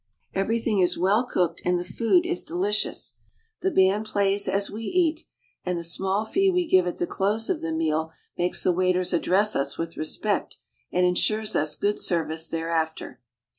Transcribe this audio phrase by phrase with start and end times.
[0.33, 3.17] Everything is well cooked and the food is deli cious.
[3.61, 5.25] The band plays as we eat,
[5.63, 9.13] and the small fee we give at the close of the meal makes the waiters
[9.13, 10.57] address us with respect,
[10.91, 13.21] and insures us good service thereafter.